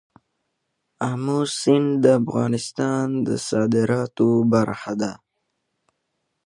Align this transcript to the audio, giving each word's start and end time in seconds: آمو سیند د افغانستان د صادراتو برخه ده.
آمو 1.09 1.39
سیند 1.59 1.89
د 2.03 2.05
افغانستان 2.21 3.07
د 3.27 3.29
صادراتو 3.47 4.29
برخه 4.53 4.93
ده. 5.01 5.11